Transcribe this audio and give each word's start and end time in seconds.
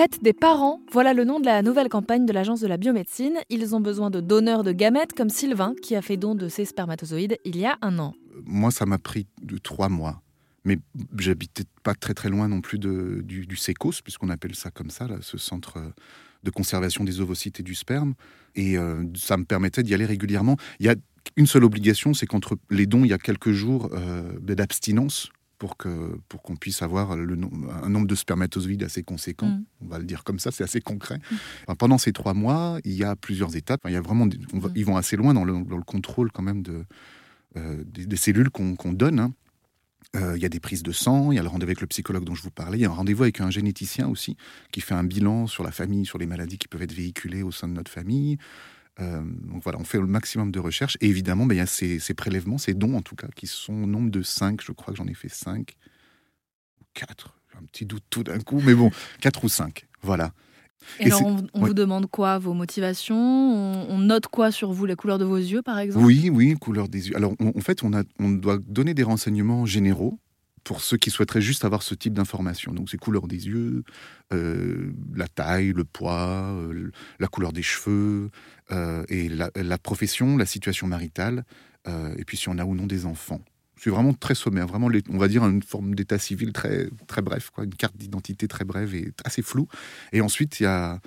fête 0.00 0.22
des 0.22 0.32
parents, 0.32 0.80
voilà 0.90 1.12
le 1.12 1.24
nom 1.24 1.40
de 1.40 1.44
la 1.44 1.60
nouvelle 1.60 1.90
campagne 1.90 2.24
de 2.24 2.32
l'Agence 2.32 2.60
de 2.60 2.66
la 2.66 2.78
biomédecine. 2.78 3.34
Ils 3.50 3.74
ont 3.74 3.80
besoin 3.80 4.08
de 4.08 4.22
donneurs 4.22 4.64
de 4.64 4.72
gamètes 4.72 5.12
comme 5.12 5.28
Sylvain 5.28 5.74
qui 5.82 5.94
a 5.94 6.00
fait 6.00 6.16
don 6.16 6.34
de 6.34 6.48
ses 6.48 6.64
spermatozoïdes 6.64 7.36
il 7.44 7.58
y 7.58 7.66
a 7.66 7.76
un 7.82 7.98
an. 7.98 8.14
Moi, 8.46 8.70
ça 8.70 8.86
m'a 8.86 8.96
pris 8.96 9.26
de 9.42 9.58
trois 9.58 9.90
mois. 9.90 10.22
Mais 10.64 10.78
j'habitais 11.18 11.64
pas 11.82 11.94
très 11.94 12.14
très 12.14 12.30
loin 12.30 12.48
non 12.48 12.62
plus 12.62 12.78
de, 12.78 13.20
du, 13.22 13.44
du 13.44 13.56
SECOS, 13.56 14.00
puisqu'on 14.02 14.30
appelle 14.30 14.54
ça 14.54 14.70
comme 14.70 14.88
ça, 14.88 15.06
là, 15.06 15.16
ce 15.20 15.36
centre 15.36 15.76
de 16.44 16.50
conservation 16.50 17.04
des 17.04 17.20
ovocytes 17.20 17.60
et 17.60 17.62
du 17.62 17.74
sperme. 17.74 18.14
Et 18.54 18.78
euh, 18.78 19.04
ça 19.14 19.36
me 19.36 19.44
permettait 19.44 19.82
d'y 19.82 19.92
aller 19.92 20.06
régulièrement. 20.06 20.56
Il 20.78 20.86
y 20.86 20.88
a 20.88 20.94
une 21.36 21.46
seule 21.46 21.64
obligation, 21.64 22.14
c'est 22.14 22.24
qu'entre 22.24 22.56
les 22.70 22.86
dons, 22.86 23.04
il 23.04 23.10
y 23.10 23.12
a 23.12 23.18
quelques 23.18 23.52
jours 23.52 23.90
euh, 23.92 24.32
d'abstinence 24.40 25.30
pour 25.60 25.76
que 25.76 26.18
pour 26.28 26.42
qu'on 26.42 26.56
puisse 26.56 26.80
avoir 26.80 27.14
le, 27.14 27.38
un 27.82 27.88
nombre 27.90 28.06
de 28.06 28.14
spermatozoïdes 28.14 28.82
assez 28.82 29.02
conséquent. 29.02 29.46
Mm. 29.46 29.64
On 29.82 29.86
va 29.88 29.98
le 29.98 30.04
dire 30.04 30.24
comme 30.24 30.38
ça, 30.38 30.50
c'est 30.50 30.64
assez 30.64 30.80
concret. 30.80 31.20
Mm. 31.68 31.74
pendant 31.74 31.98
ces 31.98 32.12
trois 32.12 32.34
mois, 32.34 32.78
il 32.84 32.94
y 32.94 33.04
a 33.04 33.14
plusieurs 33.14 33.54
étapes. 33.54 33.82
Il 33.84 33.92
y 33.92 33.96
a 33.96 34.00
vraiment, 34.00 34.24
mm. 34.24 34.72
ils 34.74 34.86
vont 34.86 34.96
assez 34.96 35.16
loin 35.16 35.34
dans 35.34 35.44
le, 35.44 35.62
dans 35.62 35.76
le, 35.76 35.84
contrôle 35.84 36.32
quand 36.32 36.42
même 36.42 36.62
de, 36.62 36.84
euh, 37.58 37.84
des, 37.84 38.16
cellules 38.16 38.48
qu'on 38.48 38.92
donne. 38.92 39.20
Hein. 39.20 39.34
Euh, 40.16 40.32
il 40.34 40.42
y 40.42 40.46
a 40.46 40.48
des 40.48 40.60
prises 40.60 40.82
de 40.82 40.92
sang, 40.92 41.30
il 41.30 41.36
y 41.36 41.38
a 41.38 41.42
le 41.42 41.48
rendez-vous 41.48 41.68
avec 41.68 41.82
le 41.82 41.86
psychologue 41.86 42.24
dont 42.24 42.34
je 42.34 42.42
vous 42.42 42.50
parlais, 42.50 42.78
il 42.78 42.80
y 42.80 42.86
a 42.86 42.88
un 42.88 42.94
rendez-vous 42.94 43.24
avec 43.24 43.40
un 43.42 43.50
généticien 43.50 44.08
aussi 44.08 44.36
qui 44.72 44.80
fait 44.80 44.94
un 44.94 45.04
bilan 45.04 45.46
sur 45.46 45.62
la 45.62 45.70
famille, 45.70 46.06
sur 46.06 46.18
les 46.18 46.26
maladies 46.26 46.56
qui 46.56 46.68
peuvent 46.68 46.82
être 46.82 46.94
véhiculées 46.94 47.42
au 47.42 47.52
sein 47.52 47.68
de 47.68 47.74
notre 47.74 47.90
famille. 47.90 48.38
Euh, 48.98 49.22
donc 49.22 49.62
voilà, 49.62 49.78
on 49.78 49.84
fait 49.84 49.98
le 49.98 50.06
maximum 50.06 50.50
de 50.50 50.58
recherches. 50.58 50.96
Et 51.00 51.08
évidemment, 51.08 51.46
ben, 51.46 51.54
il 51.54 51.58
y 51.58 51.60
a 51.60 51.66
ces, 51.66 52.14
prélèvements, 52.14 52.58
ces 52.58 52.74
dons 52.74 52.96
en 52.96 53.02
tout 53.02 53.16
cas, 53.16 53.28
qui 53.34 53.46
sont 53.46 53.72
au 53.72 53.86
nombre 53.86 54.10
de 54.10 54.22
5, 54.22 54.60
je 54.62 54.72
crois 54.72 54.92
que 54.92 54.98
j'en 54.98 55.06
ai 55.06 55.14
fait 55.14 55.28
5 55.28 55.76
ou 56.80 56.84
4. 56.94 57.34
J'ai 57.52 57.58
un 57.58 57.64
petit 57.64 57.86
doute 57.86 58.04
tout 58.10 58.24
d'un 58.24 58.40
coup, 58.40 58.60
mais 58.64 58.74
bon, 58.74 58.90
4 59.20 59.44
ou 59.44 59.48
5. 59.48 59.86
Voilà. 60.02 60.32
Et, 60.98 61.06
alors, 61.06 61.26
on, 61.52 61.66
vous 61.66 61.74
demande 61.74 62.06
quoi? 62.06 62.38
Vos 62.38 62.54
motivations? 62.54 63.16
On, 63.16 63.98
note 63.98 64.28
quoi 64.28 64.50
sur 64.50 64.72
vous? 64.72 64.86
La 64.86 64.96
couleur 64.96 65.18
de 65.18 65.24
vos 65.24 65.36
yeux, 65.36 65.60
par 65.60 65.78
exemple? 65.78 66.06
Oui, 66.06 66.30
oui, 66.30 66.54
couleur 66.54 66.88
des 66.88 67.08
yeux. 67.08 67.16
Alors, 67.16 67.34
en 67.38 67.60
fait, 67.60 67.82
on, 67.82 67.92
a, 67.92 68.02
on 68.18 68.30
doit 68.30 68.58
donner 68.66 68.94
des 68.94 69.02
renseignements 69.02 69.66
généraux 69.66 70.18
pour 70.64 70.80
ceux 70.80 70.96
qui 70.96 71.10
souhaiteraient 71.10 71.40
juste 71.40 71.64
avoir 71.64 71.82
ce 71.82 71.94
type 71.94 72.14
d'informations. 72.14 72.72
Donc, 72.72 72.90
c'est 72.90 72.98
couleur 72.98 73.26
des 73.26 73.46
yeux, 73.46 73.84
euh, 74.32 74.92
la 75.14 75.28
taille, 75.28 75.72
le 75.72 75.84
poids, 75.84 76.52
euh, 76.52 76.90
la 77.18 77.26
couleur 77.28 77.52
des 77.52 77.62
cheveux, 77.62 78.30
euh, 78.70 79.04
et 79.08 79.28
la, 79.28 79.78
profession, 79.78 80.36
la 80.36 80.46
situation 80.46 80.86
maritale, 80.86 81.44
et 82.16 82.24
puis 82.24 82.36
si 82.36 82.48
on 82.48 82.58
a 82.58 82.64
ou 82.64 82.74
non 82.74 82.86
des 82.86 83.06
enfants. 83.06 83.40
C'est 83.76 83.88
vraiment 83.88 84.12
très 84.12 84.34
sommaire, 84.34 84.66
vraiment, 84.66 84.90
on 85.08 85.16
va 85.16 85.28
dire 85.28 85.42
une 85.46 85.62
forme 85.62 85.94
d'état 85.94 86.18
civil 86.18 86.52
très, 86.52 86.88
très 87.06 87.22
bref, 87.22 87.48
quoi, 87.50 87.64
une 87.64 87.74
carte 87.74 87.96
d'identité 87.96 88.46
très 88.46 88.66
brève 88.66 88.94
et 88.94 89.12
assez 89.24 89.40
floue. 89.40 89.66
Et 90.12 90.20
ensuite, 90.20 90.60
il 90.60 90.64
y 90.64 90.66
a, 90.66 91.00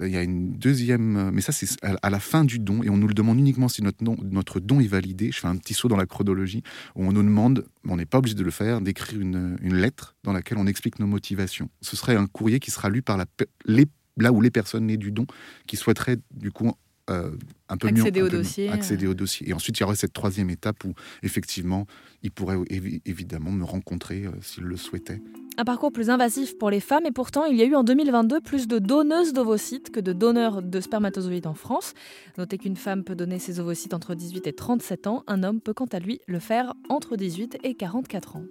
il 0.00 0.10
y 0.10 0.16
a 0.16 0.22
une 0.22 0.52
deuxième, 0.52 1.30
mais 1.30 1.40
ça 1.40 1.52
c'est 1.52 1.68
à 1.82 2.10
la 2.10 2.20
fin 2.20 2.44
du 2.44 2.58
don, 2.58 2.82
et 2.82 2.90
on 2.90 2.96
nous 2.96 3.08
le 3.08 3.14
demande 3.14 3.38
uniquement 3.38 3.68
si 3.68 3.82
notre, 3.82 3.98
notre 4.02 4.60
don 4.60 4.80
est 4.80 4.86
validé. 4.86 5.30
Je 5.32 5.40
fais 5.40 5.48
un 5.48 5.56
petit 5.56 5.74
saut 5.74 5.88
dans 5.88 5.96
la 5.96 6.06
chronologie, 6.06 6.62
où 6.94 7.04
on 7.04 7.12
nous 7.12 7.22
demande, 7.22 7.66
on 7.88 7.96
n'est 7.96 8.06
pas 8.06 8.18
obligé 8.18 8.34
de 8.34 8.42
le 8.42 8.50
faire, 8.50 8.80
d'écrire 8.80 9.20
une, 9.20 9.56
une, 9.60 9.76
lettre 9.76 10.16
dans 10.24 10.32
laquelle 10.32 10.58
on 10.58 10.66
explique 10.66 10.98
nos 10.98 11.06
motivations. 11.06 11.68
Ce 11.80 11.96
serait 11.96 12.16
un 12.16 12.26
courrier 12.26 12.60
qui 12.60 12.70
sera 12.70 12.88
lu 12.88 13.02
par 13.02 13.16
la, 13.16 13.26
les, 13.66 13.86
là 14.16 14.32
où 14.32 14.40
les 14.40 14.50
personnes 14.50 14.86
nées 14.86 14.96
du 14.96 15.12
don, 15.12 15.26
qui 15.66 15.76
souhaiteraient 15.76 16.18
du 16.34 16.50
coup 16.50 16.72
euh, 17.10 17.30
un 17.68 17.76
peu 17.76 17.88
accéder 17.88 18.20
mieux, 18.20 18.26
au 18.26 18.28
dossier. 18.28 18.68
accéder 18.68 19.06
au 19.06 19.14
dossier. 19.14 19.48
Et 19.48 19.52
ensuite, 19.52 19.78
il 19.78 19.80
y 19.80 19.84
aurait 19.84 19.96
cette 19.96 20.12
troisième 20.12 20.50
étape 20.50 20.84
où, 20.84 20.94
effectivement, 21.22 21.86
il 22.22 22.30
pourrait 22.30 22.58
évidemment 23.04 23.50
me 23.50 23.64
rencontrer 23.64 24.26
euh, 24.26 24.30
s'il 24.42 24.64
le 24.64 24.76
souhaitait. 24.76 25.20
Un 25.60 25.64
parcours 25.64 25.92
plus 25.92 26.08
invasif 26.08 26.56
pour 26.56 26.70
les 26.70 26.80
femmes, 26.80 27.04
et 27.04 27.10
pourtant, 27.10 27.44
il 27.44 27.54
y 27.54 27.60
a 27.60 27.66
eu 27.66 27.74
en 27.74 27.84
2022 27.84 28.40
plus 28.40 28.66
de 28.66 28.78
donneuses 28.78 29.34
d'ovocytes 29.34 29.90
que 29.90 30.00
de 30.00 30.14
donneurs 30.14 30.62
de 30.62 30.80
spermatozoïdes 30.80 31.46
en 31.46 31.52
France. 31.52 31.92
Notez 32.38 32.56
qu'une 32.56 32.76
femme 32.76 33.04
peut 33.04 33.14
donner 33.14 33.38
ses 33.38 33.60
ovocytes 33.60 33.92
entre 33.92 34.14
18 34.14 34.46
et 34.46 34.54
37 34.54 35.06
ans, 35.06 35.22
un 35.26 35.42
homme 35.42 35.60
peut 35.60 35.74
quant 35.74 35.84
à 35.92 35.98
lui 35.98 36.18
le 36.26 36.38
faire 36.38 36.72
entre 36.88 37.14
18 37.14 37.58
et 37.62 37.74
44 37.74 38.36
ans. 38.36 38.44